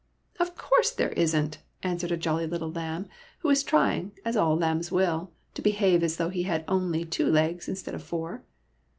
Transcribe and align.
"Of 0.39 0.55
course 0.55 0.89
there 0.89 1.11
is 1.11 1.35
n't," 1.35 1.59
answered 1.83 2.11
a 2.11 2.17
jolly 2.17 2.47
little 2.47 2.71
lamb, 2.71 3.07
who 3.41 3.49
was 3.49 3.61
trying, 3.61 4.13
as 4.25 4.35
lambs 4.35 4.91
will, 4.91 5.29
to 5.53 5.61
behave 5.61 6.01
as 6.01 6.17
though 6.17 6.29
he 6.29 6.41
had 6.41 6.65
only 6.67 7.05
two 7.05 7.27
legs 7.27 7.67
instead 7.69 7.93
of 7.93 8.01
four. 8.01 8.41